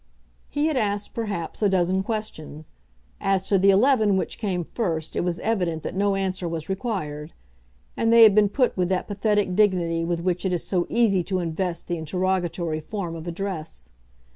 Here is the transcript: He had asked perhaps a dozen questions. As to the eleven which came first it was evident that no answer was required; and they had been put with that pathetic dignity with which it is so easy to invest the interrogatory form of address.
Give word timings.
He 0.49 0.65
had 0.65 0.77
asked 0.77 1.13
perhaps 1.13 1.61
a 1.61 1.69
dozen 1.69 2.01
questions. 2.01 2.73
As 3.19 3.47
to 3.49 3.59
the 3.59 3.69
eleven 3.69 4.17
which 4.17 4.39
came 4.39 4.63
first 4.73 5.15
it 5.15 5.19
was 5.21 5.39
evident 5.41 5.83
that 5.83 5.93
no 5.93 6.15
answer 6.15 6.47
was 6.49 6.69
required; 6.69 7.33
and 7.95 8.11
they 8.11 8.23
had 8.23 8.33
been 8.33 8.49
put 8.49 8.75
with 8.75 8.89
that 8.89 9.07
pathetic 9.07 9.55
dignity 9.55 10.03
with 10.03 10.19
which 10.21 10.43
it 10.43 10.53
is 10.53 10.65
so 10.65 10.87
easy 10.89 11.21
to 11.25 11.37
invest 11.37 11.87
the 11.87 11.99
interrogatory 11.99 12.79
form 12.79 13.15
of 13.15 13.27
address. 13.27 13.91